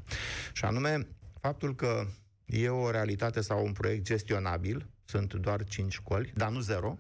[0.54, 1.08] Și anume,
[1.42, 2.08] faptul că
[2.46, 6.98] E o realitate sau un proiect gestionabil, sunt doar 5 școli, dar nu zero.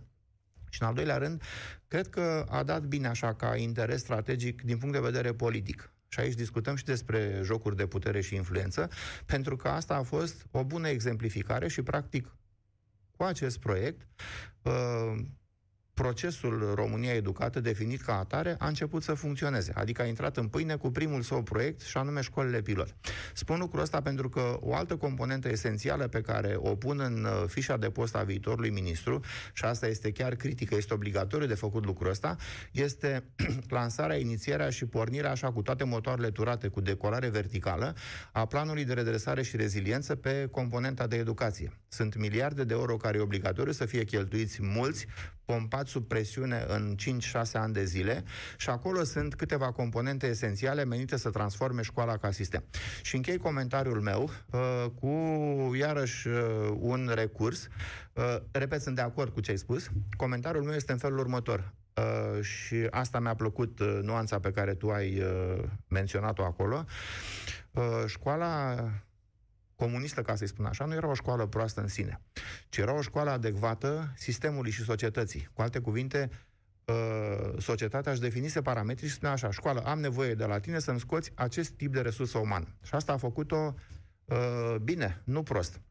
[0.69, 1.43] Și în al doilea rând,
[1.87, 5.89] cred că a dat bine așa ca interes strategic din punct de vedere politic.
[6.07, 8.89] Și aici discutăm și despre jocuri de putere și influență,
[9.25, 12.35] pentru că asta a fost o bună exemplificare și, practic,
[13.17, 14.07] cu acest proiect,
[14.61, 15.15] uh,
[15.95, 19.71] procesul România Educată, definit ca atare, a început să funcționeze.
[19.75, 22.95] Adică a intrat în pâine cu primul său proiect și anume școlile pilot.
[23.33, 27.43] Spun lucrul ăsta pentru că o altă componentă esențială pe care o pun în uh,
[27.47, 29.19] fișa de post a viitorului ministru,
[29.53, 32.35] și asta este chiar critică, este obligatoriu de făcut lucrul ăsta,
[32.71, 33.23] este
[33.69, 37.95] lansarea, inițierea și pornirea așa cu toate motoarele turate cu decolare verticală
[38.31, 41.71] a planului de redresare și reziliență pe componenta de educație.
[41.87, 45.07] Sunt miliarde de euro care e obligatoriu să fie cheltuiți mulți
[45.45, 46.95] pompat sub presiune în
[47.39, 48.23] 5-6 ani de zile
[48.57, 52.63] și acolo sunt câteva componente esențiale menite să transforme școala ca sistem.
[53.01, 55.09] Și închei comentariul meu uh, cu,
[55.75, 57.67] iarăși, uh, un recurs.
[58.13, 59.89] Uh, repet, sunt de acord cu ce ai spus.
[60.17, 61.73] Comentariul meu este în felul următor.
[61.95, 66.85] Uh, și asta mi-a plăcut uh, nuanța pe care tu ai uh, menționat-o acolo.
[67.71, 68.75] Uh, școala
[69.75, 72.21] comunistă, ca să-i spun așa, nu era o școală proastă în sine,
[72.69, 75.49] ci era o școală adecvată sistemului și societății.
[75.53, 76.29] Cu alte cuvinte,
[76.85, 80.99] uh, societatea își definise parametrii și spunea așa, școală, am nevoie de la tine să-mi
[80.99, 82.67] scoți acest tip de resursă umană.
[82.83, 83.75] Și asta a făcut-o
[84.25, 85.81] uh, bine, nu prost.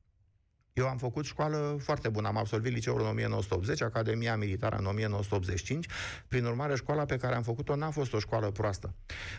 [0.77, 2.29] Eu am făcut școală foarte bună.
[2.29, 5.87] Am absolvit liceul în 1980, Academia Militară în 1985.
[6.29, 8.95] Prin urmare, școala pe care am făcut-o n-a fost o școală proastă.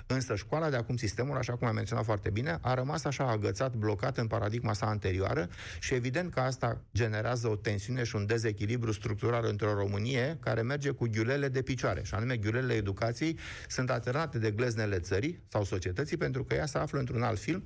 [0.08, 3.76] Însă școala de acum, sistemul, așa cum am menționat foarte bine, a rămas așa agățat,
[3.76, 8.92] blocat în paradigma sa anterioară și evident că asta generează o tensiune și un dezechilibru
[8.92, 12.04] structural într-o Românie care merge cu ghiulele de picioare.
[12.04, 16.78] Și anume, ghiulele educației sunt alternate de gleznele țării sau societății pentru că ea se
[16.78, 17.64] află într-un alt film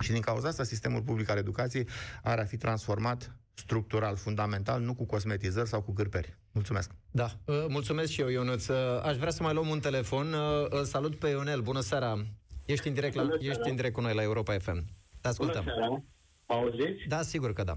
[0.00, 1.88] și din cauza asta, sistemul public al educației
[2.22, 6.36] ar fi transformat structural, fundamental, nu cu cosmetizări sau cu cârperi.
[6.52, 6.90] Mulțumesc.
[7.10, 8.66] Da, uh, mulțumesc și eu, Ionuț.
[8.66, 10.32] Uh, aș vrea să mai luăm un telefon.
[10.32, 12.24] Uh, salut pe Ionel, bună seara.
[12.66, 14.84] Ești în direct, la, ești în direct cu noi la Europa FM.
[15.20, 15.64] Te ascultăm.
[15.64, 16.02] Bună seara.
[16.46, 17.08] Auziți?
[17.08, 17.76] Da, sigur că da.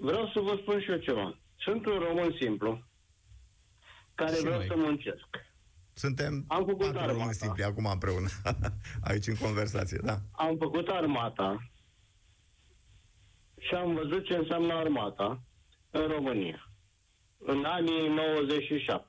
[0.00, 1.38] Vreau să vă spun și eu ceva.
[1.56, 2.88] Sunt un român simplu
[4.14, 4.66] care și vreau noi.
[4.66, 5.28] să muncesc.
[6.00, 7.32] Suntem am făcut patru armata.
[7.32, 8.28] simpli acum împreună,
[9.08, 10.16] aici în conversație, da.
[10.32, 11.70] Am făcut armata
[13.58, 15.42] și am văzut ce înseamnă armata
[15.90, 16.70] în România,
[17.38, 19.06] în anii 97,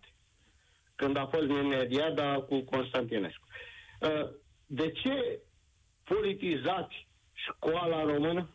[0.95, 3.47] când a fost mineriada cu Constantinescu.
[4.01, 4.29] Uh,
[4.65, 5.41] de ce
[6.03, 8.49] politizați școala română?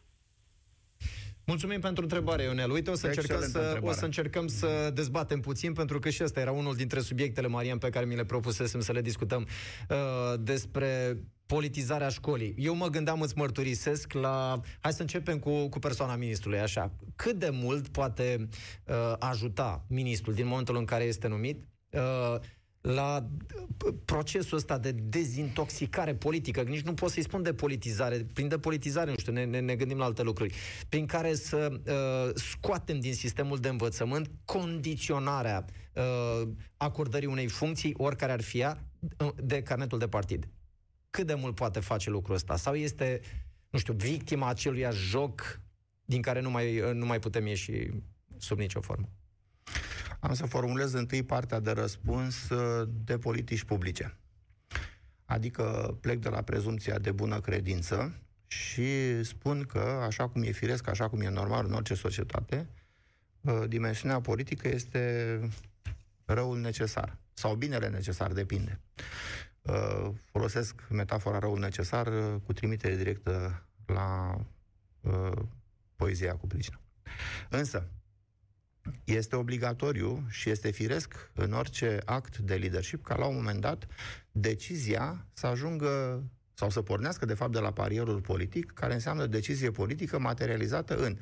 [1.46, 2.70] Mulțumim pentru întrebare, Ionel.
[2.70, 6.40] Uite, o să, încercăm să, o să încercăm să dezbatem puțin, pentru că și ăsta
[6.40, 9.46] era unul dintre subiectele, Marian, pe care mi le propusesem să le discutăm
[9.88, 9.96] uh,
[10.40, 12.54] despre politizarea școlii.
[12.58, 14.60] Eu mă gândeam, îți mărturisesc, la...
[14.80, 16.92] Hai să începem cu, cu persoana ministrului, așa.
[17.16, 18.48] Cât de mult poate
[18.84, 22.36] uh, ajuta ministrul din momentul în care este numit uh,
[22.86, 23.28] la
[24.04, 29.10] procesul ăsta de dezintoxicare politică, nici nu pot să-i spun de politizare, prin de politizare,
[29.10, 30.54] nu știu, ne, ne, ne gândim la alte lucruri,
[30.88, 38.32] prin care să uh, scoatem din sistemul de învățământ condiționarea uh, acordării unei funcții, oricare
[38.32, 38.84] ar fi ea,
[39.18, 40.48] uh, de carnetul de partid.
[41.10, 42.56] Cât de mult poate face lucrul ăsta?
[42.56, 43.20] Sau este,
[43.70, 45.60] nu știu, victima acelui joc
[46.04, 47.90] din care nu mai, uh, nu mai putem ieși
[48.38, 49.08] sub nicio formă?
[50.20, 54.16] Am să formulez întâi partea de răspuns uh, de politici publice.
[55.24, 58.14] adică plec de la prezumția de bună credință
[58.46, 62.68] și spun că, așa cum e firesc, așa cum e normal în orice societate,
[63.40, 65.40] uh, dimensiunea politică este
[66.24, 68.80] răul necesar sau binele necesar, depinde.
[69.62, 74.40] Uh, folosesc metafora răul necesar uh, cu trimitere directă la
[75.96, 76.80] poezia cu pricină.
[77.48, 77.88] Însă,
[79.04, 83.86] este obligatoriu și este firesc în orice act de leadership ca la un moment dat
[84.32, 86.22] decizia să ajungă
[86.54, 91.18] sau să pornească de fapt de la parierul politic, care înseamnă decizie politică materializată în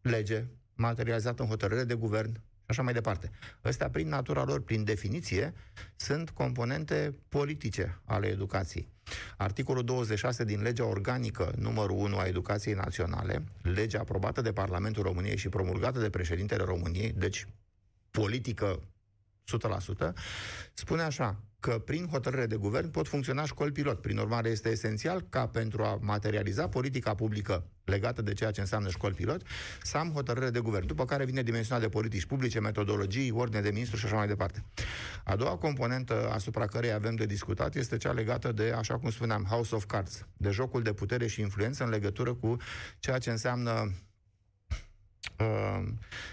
[0.00, 0.44] lege,
[0.74, 2.40] materializată în hotărâre de guvern,
[2.72, 3.30] așa mai departe.
[3.64, 5.54] Ăstea, prin natura lor, prin definiție,
[5.96, 8.88] sunt componente politice ale educației.
[9.36, 15.36] Articolul 26 din legea organică numărul 1 a educației naționale, legea aprobată de Parlamentul României
[15.36, 17.46] și promulgată de președintele României, deci
[18.10, 18.80] politică
[20.10, 20.12] 100%,
[20.72, 24.00] spune așa, că prin hotărâre de guvern pot funcționa școli pilot.
[24.00, 28.88] Prin urmare, este esențial ca pentru a materializa politica publică legată de ceea ce înseamnă
[28.88, 29.42] școli pilot,
[29.82, 30.86] să am hotărâre de guvern.
[30.86, 34.64] După care vine dimensiunea de politici publice, metodologii, ordine de ministru și așa mai departe.
[35.24, 39.44] A doua componentă asupra cărei avem de discutat este cea legată de, așa cum spuneam,
[39.44, 42.56] House of Cards, de jocul de putere și influență în legătură cu
[42.98, 43.92] ceea ce înseamnă
[45.38, 45.88] uh,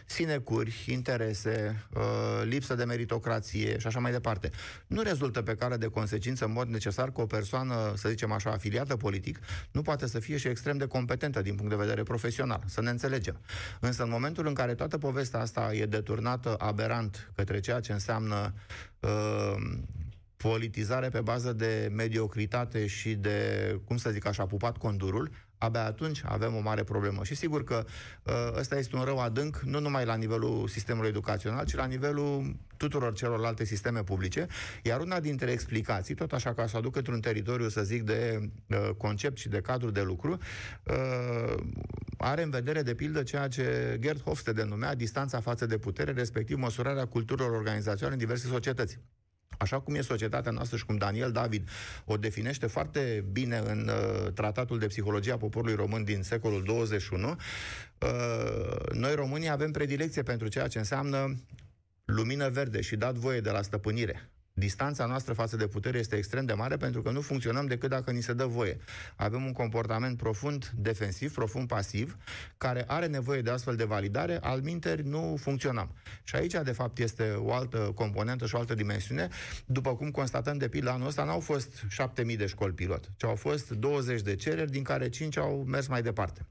[0.06, 2.02] sinecuri, interese, uh,
[2.44, 4.50] lipsă de meritocrație și așa mai departe.
[4.88, 8.52] Nu rezultă pe care de consecință în mod necesar că o persoană, să zicem așa,
[8.52, 9.40] afiliată politic,
[9.72, 12.90] nu poate să fie și extrem de competentă din punct de vedere profesional, să ne
[12.90, 13.40] înțelegem.
[13.80, 18.54] Însă în momentul în care toată povestea asta e deturnată aberant către ceea ce înseamnă
[19.00, 19.56] uh,
[20.38, 26.22] politizare pe bază de mediocritate și de, cum să zic așa, pupat condurul, abia atunci
[26.26, 27.24] avem o mare problemă.
[27.24, 27.86] Și sigur că
[28.24, 32.56] uh, ăsta este un rău adânc, nu numai la nivelul sistemului educațional, ci la nivelul
[32.78, 34.48] tuturor celorlalte sisteme publice.
[34.84, 38.90] Iar una dintre explicații, tot așa ca să aduc într-un teritoriu, să zic, de uh,
[38.98, 40.38] concept și de cadru de lucru,
[40.84, 41.64] uh,
[42.18, 46.58] are în vedere, de pildă, ceea ce Gerd Hofstede denumea distanța față de putere, respectiv
[46.58, 49.00] măsurarea culturilor organizaționale în diverse societăți.
[49.60, 51.70] Așa cum e societatea noastră și cum Daniel David
[52.06, 57.30] o definește foarte bine în uh, Tratatul de Psihologie a Poporului Român din secolul 21,
[57.30, 57.38] uh,
[58.92, 61.36] noi românii avem predilecție pentru ceea ce înseamnă
[62.06, 64.30] lumină verde și dat voie de la stăpânire.
[64.60, 68.12] Distanța noastră față de putere este extrem de mare pentru că nu funcționăm decât dacă
[68.12, 68.78] ni se dă voie.
[69.16, 72.18] Avem un comportament profund defensiv, profund pasiv,
[72.58, 75.96] care are nevoie de astfel de validare, al minteri nu funcționăm.
[76.24, 79.28] Și aici, de fapt, este o altă componentă și o altă dimensiune.
[79.66, 81.86] După cum constatăm, de pildă, anul ăsta n-au fost
[82.30, 85.88] 7.000 de școli pilot, ci au fost 20 de cereri, din care 5 au mers
[85.88, 86.46] mai departe.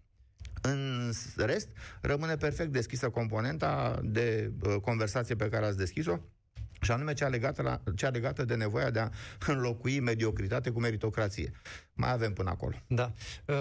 [0.63, 1.69] În rest,
[2.01, 6.19] rămâne perfect deschisă componenta de uh, conversație pe care ați deschis-o,
[6.81, 9.09] și anume cea legată, la, cea legată de nevoia de a
[9.47, 11.53] înlocui mediocritate cu meritocrație.
[11.99, 12.75] Mai avem până acolo.
[12.87, 13.13] Da.
[13.45, 13.55] Uh,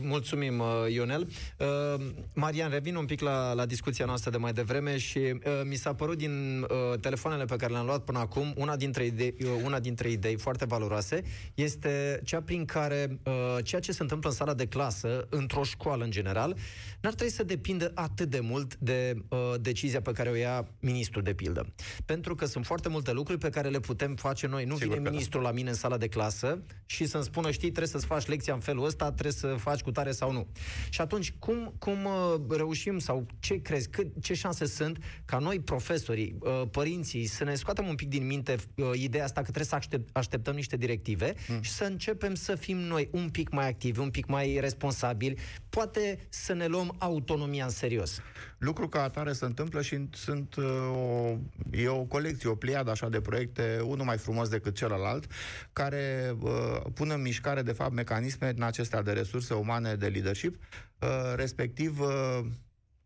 [0.00, 1.28] mulțumim, uh, Ionel.
[1.58, 5.74] Uh, Marian, revin un pic la, la discuția noastră de mai devreme și uh, mi
[5.74, 9.48] s-a părut din uh, telefoanele pe care le-am luat până acum, una dintre, idei, uh,
[9.64, 11.22] una dintre idei foarte valoroase
[11.54, 16.04] este cea prin care uh, ceea ce se întâmplă în sala de clasă, într-o școală
[16.04, 16.56] în general,
[17.00, 21.22] n-ar trebui să depindă atât de mult de uh, decizia pe care o ia ministrul,
[21.22, 21.72] de pildă.
[22.04, 24.64] Pentru că sunt foarte multe lucruri pe care le putem face noi.
[24.64, 25.10] Nu Sigur vine da.
[25.10, 25.48] ministrul da.
[25.48, 28.60] la mine în sala de clasă și să-mi spună, știi, trebuie să-ți faci lecția în
[28.60, 30.46] felul ăsta, trebuie să faci cu tare sau nu.
[30.88, 35.60] Și atunci, cum, cum uh, reușim sau ce crezi, cât, ce șanse sunt ca noi,
[35.60, 39.64] profesorii, uh, părinții, să ne scoatem un pic din minte uh, ideea asta că trebuie
[39.64, 41.62] să aștept, așteptăm niște directive mm.
[41.62, 46.26] și să începem să fim noi un pic mai activi, un pic mai responsabili, poate
[46.28, 48.20] să ne luăm autonomia în serios.
[48.64, 51.36] Lucru ca atare se întâmplă și sunt o,
[51.70, 55.26] e o colecție, o pliadă așa de proiecte, unul mai frumos decât celălalt,
[55.72, 60.54] care uh, pun în mișcare, de fapt, mecanisme în acestea de resurse umane de leadership,
[61.00, 62.40] uh, respectiv uh,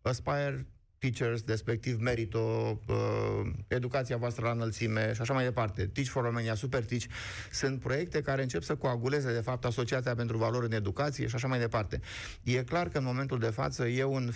[0.02, 0.66] Aspire
[0.98, 2.38] Teachers, respectiv Merito,
[2.86, 2.96] uh,
[3.68, 5.86] educația voastră la înălțime și așa mai departe.
[5.86, 7.04] Teach for Romania, Super Teach,
[7.52, 11.48] sunt proiecte care încep să coaguleze, de fapt, Asociația pentru Valori în Educație și așa
[11.48, 12.00] mai departe.
[12.42, 14.30] E clar că în momentul de față e un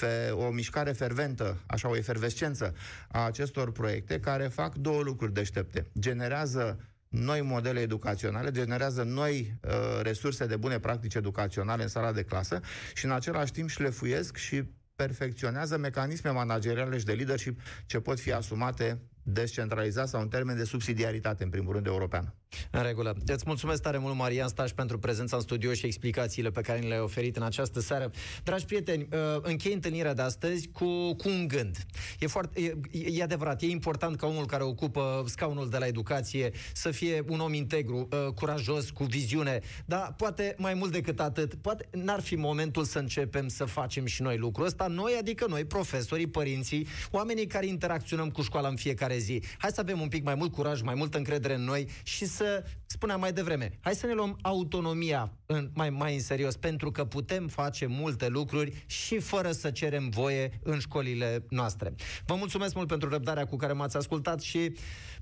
[0.00, 2.74] fe, o mișcare ferventă, așa o efervescență
[3.08, 5.86] a acestor proiecte care fac două lucruri deștepte.
[5.98, 9.70] Generează noi modele educaționale, generează noi uh,
[10.02, 12.60] resurse de bune practici educaționale în sala de clasă
[12.94, 14.62] și în același timp șlefuiesc și
[15.06, 20.64] perfecționează mecanisme manageriale și de leadership ce pot fi asumate descentralizat sau în termen de
[20.64, 22.34] subsidiaritate, în primul rând, european.
[22.70, 23.16] În regulă.
[23.26, 26.88] Îți mulțumesc tare mult, Marian Staș, pentru prezența în studio și explicațiile pe care ni
[26.88, 28.10] le-ai oferit în această seară.
[28.44, 31.76] Dragi prieteni, uh, închei întâlnirea de astăzi cu, cu un gând.
[32.18, 32.60] E, foarte,
[32.92, 37.24] e, e adevărat, e important ca omul care ocupă scaunul de la educație să fie
[37.28, 42.20] un om integru, uh, curajos, cu viziune, dar poate mai mult decât atât, poate n-ar
[42.20, 46.86] fi momentul să începem să facem și noi lucrul ăsta, noi, adică noi, profesorii, părinții,
[47.10, 49.42] oamenii care interacționăm cu școala în fiecare zi.
[49.58, 52.40] Hai să avem un pic mai mult curaj, mai multă încredere în noi și să
[52.40, 56.90] să, spuneam mai devreme, hai să ne luăm autonomia în, mai, mai în serios, pentru
[56.90, 61.94] că putem face multe lucruri și fără să cerem voie în școlile noastre.
[62.26, 64.76] Vă mulțumesc mult pentru răbdarea cu care m-ați ascultat și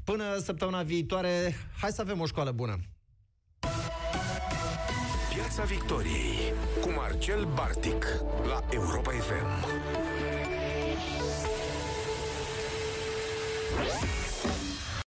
[0.05, 2.79] până săptămâna viitoare, hai să avem o școală bună!
[5.35, 8.05] Piața Victoriei cu Marcel Bartic
[8.47, 10.18] la Europa FM.
[13.77, 14.28] Let's go.